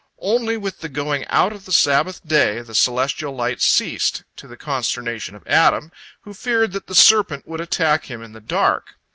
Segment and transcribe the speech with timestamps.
[0.23, 4.57] Only with the going out of the Sabbath day the celestial light ceased, to the
[4.57, 8.95] consternation of Adam, who feared that the serpent would attack him in the dark.